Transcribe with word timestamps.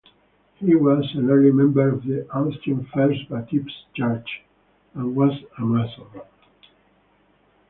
He 0.55 0.73
was 0.73 1.07
an 1.13 1.29
early 1.29 1.51
member 1.51 1.87
of 1.89 2.03
Austin's 2.33 2.87
First 2.91 3.29
Baptist 3.29 3.85
Church 3.95 4.41
and 4.95 5.15
was 5.15 5.43
a 5.59 5.61
Mason. 5.63 6.07